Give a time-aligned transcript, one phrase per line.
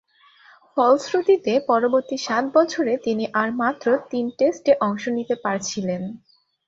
[0.75, 6.01] ফলশ্রুতিতে, পরবর্তী সাত বছরে তিনি আর মাত্র তিন টেস্টে অংশ নিতে পেরেছিলেন।